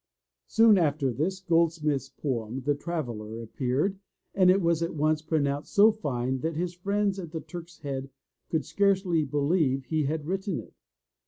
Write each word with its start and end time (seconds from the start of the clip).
Soon 0.47 0.79
after 0.79 1.13
this. 1.13 1.39
Goldsmith's 1.39 2.09
poem, 2.09 2.61
The 2.61 2.73
Traveller, 2.73 3.39
appeared, 3.39 3.99
and 4.33 4.49
it 4.49 4.59
was 4.59 4.81
at 4.81 4.95
once 4.95 5.21
pronounced 5.21 5.75
so 5.75 5.91
fine 5.91 6.39
that 6.39 6.55
his 6.55 6.73
friends 6.73 7.19
at 7.19 7.31
the 7.31 7.41
Turk's 7.41 7.77
Head 7.81 8.09
could 8.49 8.65
scarcely 8.65 9.23
believe 9.23 9.85
he 9.85 10.05
had 10.05 10.25
written 10.25 10.59
it. 10.59 10.73